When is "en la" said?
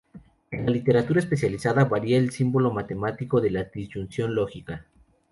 0.49-0.71